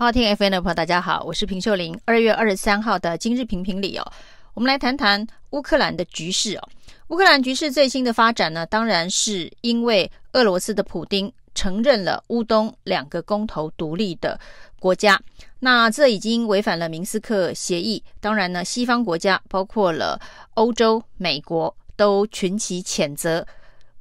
[0.00, 1.98] 好，听 FM 的朋友，大家好，我是平秀玲。
[2.04, 4.12] 二月二十三号的今日评评理哦，
[4.54, 6.68] 我们来谈谈乌克兰的局势哦。
[7.08, 14.38] 乌克兰局势最新的发展呢，当然是因为俄罗斯的普丁承认了乌东两个公投独立的
[14.78, 15.20] 国家，
[15.58, 18.00] 那这已经违反了明斯克协议。
[18.20, 20.16] 当然呢，西方国家包括了
[20.54, 23.44] 欧洲、美国都群起谴责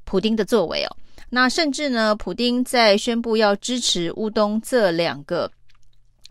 [0.03, 0.95] 普丁的作为哦。
[1.31, 5.51] 那甚至呢，普丁在宣布要支持乌东这两个。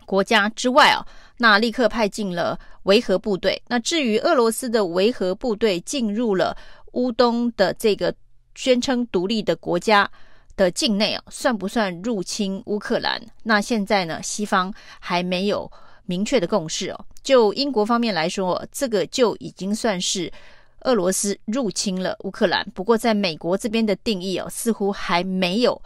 [0.07, 1.05] 国家之外啊，
[1.37, 3.61] 那立刻派进了维和部队。
[3.67, 6.55] 那至于俄罗斯的维和部队进入了
[6.93, 8.15] 乌东的这个
[8.55, 10.09] 宣称独立的国家
[10.55, 13.21] 的境内啊，算不算入侵乌克兰？
[13.43, 15.69] 那现在呢，西方还没有
[16.05, 17.05] 明确的共识哦。
[17.21, 20.31] 就英国方面来说，这个就已经算是
[20.87, 22.65] 俄罗斯入侵了乌克兰。
[22.73, 25.79] 不过在美国这边的定义哦，似乎还没有。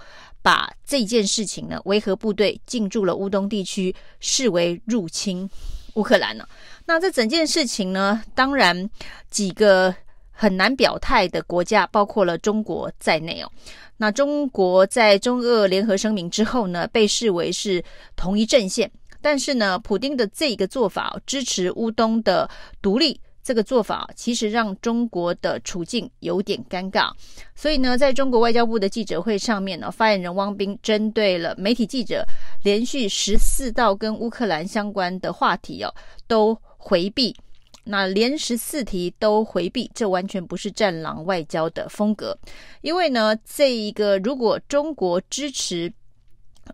[0.43, 5.47] 把这件事情呢，维和部队进驻了乌东地区，视为入侵
[5.93, 6.43] 乌克兰呢。
[6.83, 8.89] 那这整件事情呢，当然
[9.30, 9.93] 几个
[10.31, 13.52] 很难表态的国家，包括了中国在内哦。
[13.97, 17.83] 那中国在中俄联合声明之后呢，被视为是
[18.15, 18.91] 同一阵线。
[19.21, 22.49] 但是呢，普丁的这个做法，支持乌东的
[22.81, 23.21] 独立。
[23.44, 27.11] 这个做法其实让中国的处境有点尴尬，
[27.56, 32.23] 所以呢，在中国外交部的记者会上面呢，发言人汪斌针对了媒体记者
[32.64, 35.94] 连续十四道跟乌克兰相关的话题哦，
[36.28, 37.36] 都回避。
[37.83, 42.38] 那连十四题都回避，这完全不是战狼外交的风格。
[42.81, 45.92] 因为呢，这一个如果中国支持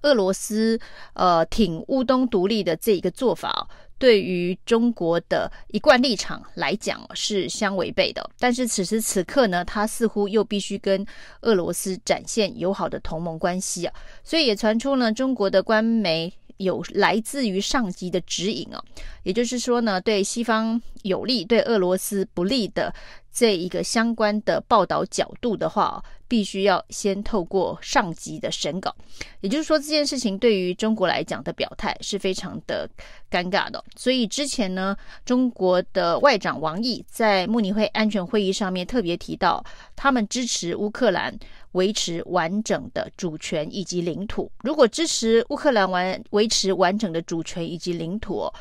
[0.02, 0.78] 俄罗斯，
[1.14, 3.70] 呃，挺乌东独立的这一个做法。
[4.00, 11.06] 对于中国的一贯立场来讲是相违背的，但是此时此刻呢，他似乎又必须跟
[11.42, 18.84] 俄罗斯展现友好的同盟关系啊，所以也传出呢，中国的官媒有来自于上级的指引啊，
[19.23, 22.94] 也就是说呢，对西方有利、对俄罗斯不利的
[23.38, 26.03] 这一个相关的报道角度的话。
[26.30, 28.94] 必须要先透过上级的审稿，
[29.40, 32.86] 也就是说，这件事情对于中国来讲的表态是非常的
[33.31, 33.81] 尴尬的。
[33.96, 34.94] 所以之前呢，
[35.24, 39.64] 中国的外长王毅在慕尼黑安全会议上面特别提到，
[39.96, 41.34] 他们支持乌克兰
[41.72, 44.52] 维持完整的主权以及领土。
[44.66, 48.52] 如果支持乌克兰完维持完整的主权以及领土，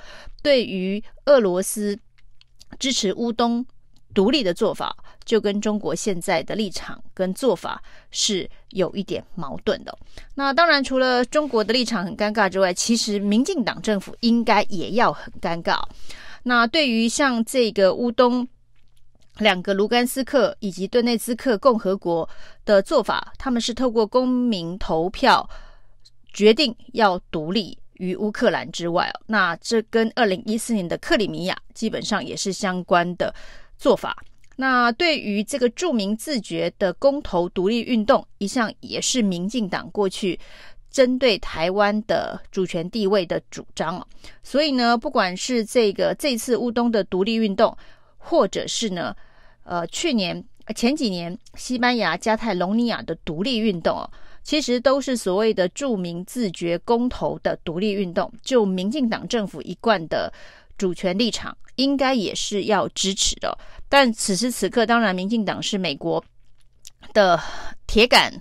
[0.41, 1.99] 对于俄罗斯
[2.79, 3.67] 支持乌东
[4.17, 4.97] 独立的做法，
[5.27, 9.97] 就跟中国现在的立场跟做法是有一点矛盾的。
[10.35, 15.79] 那当然，除了中国的立场很尴尬之外，其实民进党政府应该也要很尴尬。
[16.45, 18.49] 那对于像这个乌东
[19.37, 22.27] 两个卢甘斯克以及顿内兹克共和国
[22.65, 25.47] 的做法，他们是透过公民投票
[26.33, 29.13] 决定要独立于乌克兰之外。
[29.27, 33.35] 那这跟二零一四年的克里米亚基本上也是相关的。
[33.79, 34.17] 做法，
[34.57, 40.39] 那对于这个著名自决的公投独立运动，一向也是民进党过去
[40.91, 44.05] 针对台湾的主权地位的主张。
[44.43, 47.77] 所以呢，不管是这个这次乌东的独立运动，
[48.17, 49.15] 或者是呢，
[49.65, 50.43] 呃，去年
[50.75, 54.11] 前几年西班牙加泰隆尼亚的独立运动哦，
[54.43, 60.33] 其实都是所谓的著名自决公投的独立运动，就民进党政府一贯的。
[60.77, 63.57] 主权立场应该也是要支持的，
[63.89, 66.23] 但此时此刻，当然民进党是美国
[67.13, 67.41] 的
[67.87, 68.33] 铁杆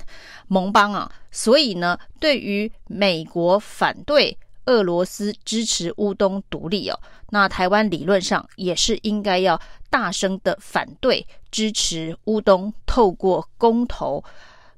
[0.48, 9.60] 盟邦啊，所以呢，对于美国反对俄罗斯支持乌东独立哦，那台湾理论上也是应该要
[9.90, 14.24] 大声的反对支持乌东，透过公投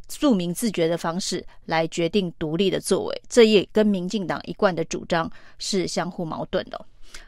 [0.08, 6.86] 著名自觉的方式来决定独立的作为，这也跟民进党一贯的主张是相互矛盾的。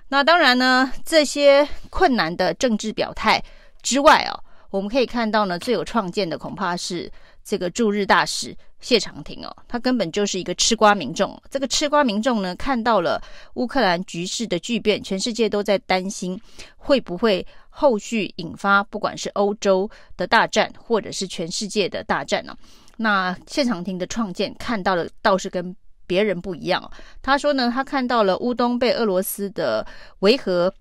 [0.10, 3.44] 那当然呢，这些困难的政治表态
[3.84, 4.34] 之外哦，
[4.72, 7.12] 我们可以看到呢，最有创建的恐怕是
[7.44, 11.40] 这个驻日大使谢长廷哦，他根本就是一个吃瓜民众。
[11.52, 13.22] 这个吃瓜民众呢，看到了
[13.54, 16.40] 乌克兰局势的巨变，全世界都在担心
[16.76, 19.88] 会不会后续引发不管是欧洲
[20.18, 22.58] 的大战，或者是全世界的大战呢？
[22.98, 25.76] 那谢长廷的创建看到了，倒是跟。
[26.10, 26.92] 别人不一样，
[27.22, 29.86] 他说呢，他看到了乌东被俄罗斯的
[30.22, 30.74] 维和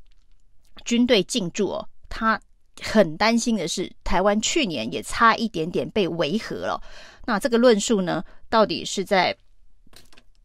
[0.86, 2.40] 军队进驻哦，他
[2.80, 6.80] 很担心的是，台湾去年也差一点点被维和了。
[7.26, 9.36] 那这个论述呢，到底是在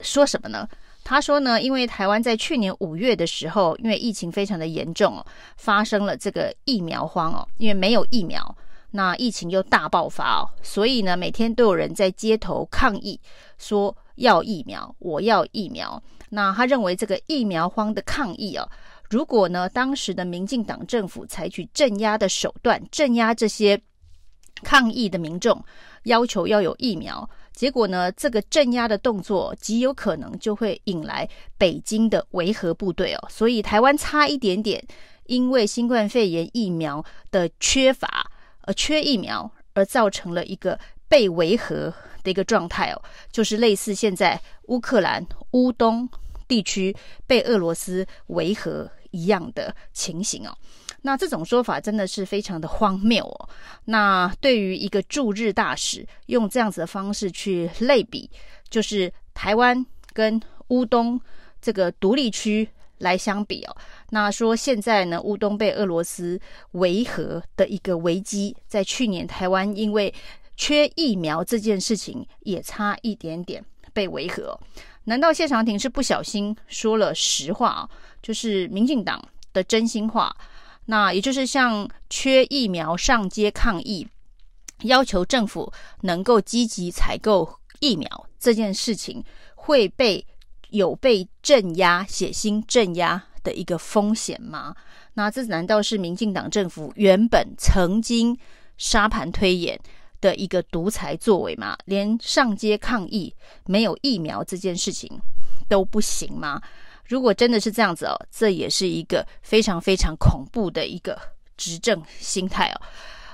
[0.01, 0.67] 说什么呢？
[1.01, 5.25] 他说呢，因为台湾在去年五月的时候，因为疫情非常的严重哦，
[5.55, 8.53] 发生了这个疫苗荒哦，因为没有疫苗，
[8.91, 13.17] 那疫情又大爆发哦，所以呢，每天都有人在街头抗议
[13.57, 13.95] 说。
[14.15, 16.01] 要疫苗，我要疫苗。
[16.29, 18.67] 那他认为这个疫苗荒的抗议啊，
[19.09, 23.79] 如果呢当时的民进党政府采取镇压的手段，镇压这些
[24.63, 25.63] 抗议的民众，
[26.03, 33.27] 要求要有疫苗，结果呢这个镇压的动作极有可能就会引来北京的维和部队哦。
[33.29, 34.83] 所以台湾差一点点，
[35.27, 38.25] 因为新冠肺炎疫苗的缺乏，
[38.61, 41.93] 而缺疫苗，而造成了一个被维和
[42.23, 46.07] 的一个状态哦，就是类似现在乌克兰乌东
[46.47, 46.95] 地区
[47.27, 50.57] 被俄罗斯维和一样的情形哦。
[51.05, 53.49] 那这种说法真的是非常的荒谬哦。
[53.85, 58.29] 那对于一个驻日大使用这样子的方式去类比，
[58.69, 61.19] 就是台湾跟乌东
[61.61, 62.67] 这个独立区
[62.99, 63.75] 来相比哦。
[64.11, 66.39] 那说现在呢，乌东被俄罗斯
[66.71, 70.13] 维和的一个危机，在去年台湾因为
[70.55, 73.63] 缺疫苗这件事情也差一点点
[73.93, 74.59] 被违和。
[75.05, 77.89] 难道谢长廷是不小心说了实话啊？
[78.21, 79.21] 就是民进党
[79.51, 80.35] 的真心话？
[80.85, 84.07] 那也就是像缺疫苗上街抗议，
[84.83, 85.71] 要求政府
[86.01, 89.23] 能够积极采购疫苗这件事情，
[89.55, 90.25] 会被
[90.69, 94.75] 有被镇压、血腥镇压的一个风险吗？
[95.15, 98.37] 那这难道是民进党政府原本曾经
[98.77, 99.79] 沙盘推演
[100.23, 101.77] 的一个独裁作为吗？
[101.83, 103.35] 连上街抗议
[103.65, 105.11] 没有疫苗这件事情
[105.67, 106.61] 都不行吗？
[107.05, 111.19] 如果真的是这样子哦，这也是一个非常非常恐怖的一个
[111.57, 112.81] 执政心态哦。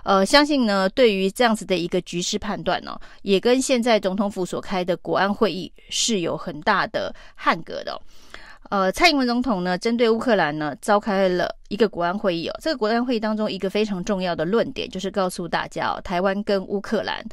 [0.04, 8.02] 呃，相信呢，对于这样子的一个局势判断呢、也跟现在总统府所开的国安会议是有很大的捍格的、
[8.70, 12.56] 呃，蔡英文总统呢，针对乌克兰呢，召开了一个国安会议哦。
[12.62, 17.26] 这个国安会议当中，一个非常重要的论点就是告诉大家哦，台湾跟乌克兰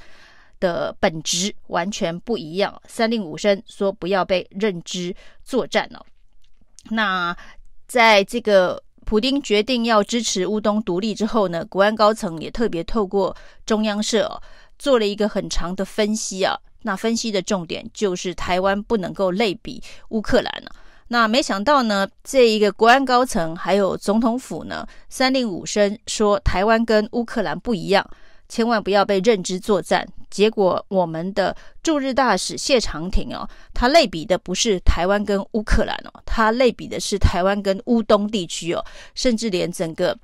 [0.61, 2.81] 的本质完全不一样。
[2.87, 5.15] 三令五申说不要被认知
[5.45, 6.01] 作战哦。
[6.89, 7.37] 那
[7.87, 13.37] 在这个普丁决定要支持乌东独立之后呢，国安高层也特别透过
[13.67, 14.41] 中央社哦，
[14.79, 16.59] 做了一个很长的分析啊。
[16.83, 20.71] 那分析的重点就是台湾不能够类比乌克兰了。
[21.09, 28.05] 那没想到呢，这一个国安高层还有总统府呢，三令五申说台湾跟乌克兰不一样，
[28.49, 30.07] 千万不要被认知作战。
[30.29, 40.19] 结果我们的驻日大使谢长廷哦，他类比的不是台湾跟乌克兰哦，他类比的是台湾跟乌东地区哦，甚至连整个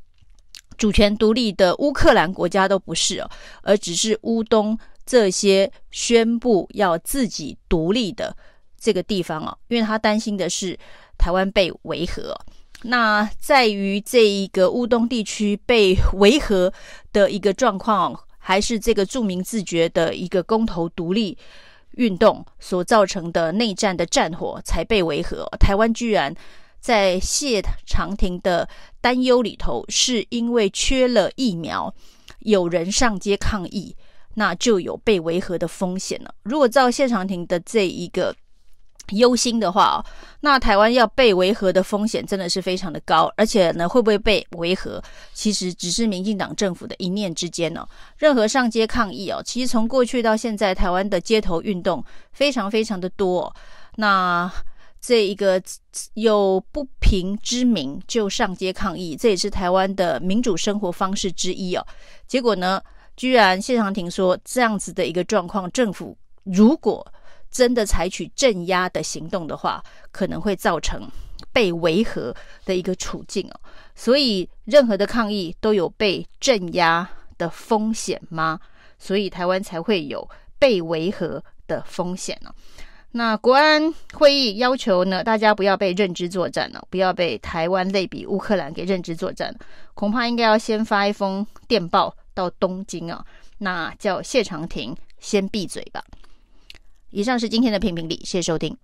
[0.76, 3.30] 主权独立的乌克兰国家都不是哦，
[3.62, 4.76] 而只是乌东
[5.06, 8.36] 这些宣布要自己独立的。
[8.82, 10.76] 这个地方啊，因为他担心的是
[11.16, 12.36] 台湾被维和。
[12.82, 16.72] 那在于这一个乌东地区被维和
[17.12, 21.38] 的一个状况，还是这个著名自决的一个公投独立
[21.92, 25.46] 运动所造成的内战的战火才被维和？
[25.60, 26.34] 台湾居然
[26.80, 28.68] 在谢长廷的
[29.00, 31.94] 担忧里头，是因为缺了疫苗，
[32.40, 33.94] 有人上街抗议，
[34.34, 36.34] 那就有被维和的风险了。
[36.42, 38.34] 如果照谢长廷的这一个。
[39.10, 40.04] 忧心的话，
[40.40, 45.02] 那台湾要被维和的风险真的是非常的高，而且呢，会不会被维和，
[45.34, 47.86] 其实只是民进党政府的一念之间哦。
[48.16, 52.02] 任何上街抗议哦，其实从过去到现在，台湾的街头运动
[52.32, 53.54] 非常非常的多。
[53.96, 54.50] 那
[55.00, 55.60] 这一个
[56.14, 61.84] 有不平之名就上街抗议，这也是台湾的民主生活方式之一哦。
[62.26, 62.80] 结果呢，
[63.16, 67.06] 居然谢长廷说这样子的一个状况，政府如果
[67.52, 69.80] 真的采取镇压的行动的话，
[70.10, 71.06] 可能会造成
[71.52, 73.60] 被维和的一个处境哦。
[73.94, 77.06] 所以，任何的抗议都有被镇压
[77.36, 78.58] 的风险吗？
[78.98, 80.26] 所以，台湾才会有
[80.58, 82.50] 被维和的风险呢。
[83.14, 89.54] 那国安会议要求呢，大家不要被认知作战了，不要被台湾类比乌克兰给认知作战，
[89.92, 93.22] 恐怕应该要先发一封电报到东京啊，
[93.58, 96.02] 那叫谢长廷先闭嘴吧。
[97.12, 98.76] 以上是今天的评评理，谢谢收听。